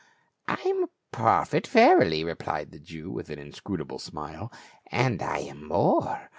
"I 0.47 0.55
am 0.61 0.85
a 0.85 0.89
prophet, 1.11 1.67
verily," 1.67 2.23
replied 2.23 2.71
the 2.71 2.79
Jew 2.79 3.11
with 3.11 3.29
an 3.29 3.37
inscrutable 3.37 3.99
smile." 3.99 4.51
And 4.87 5.21
I 5.21 5.37
am 5.41 5.67
more. 5.67 6.29